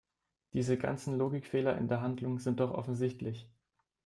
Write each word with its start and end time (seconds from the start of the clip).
Diese 0.53 0.79
ganzen 0.79 1.19
Logikfehler 1.19 1.77
in 1.77 1.87
der 1.87 2.01
Handlung 2.01 2.39
sind 2.39 2.59
doch 2.59 2.71
offensichtlich! 2.71 3.47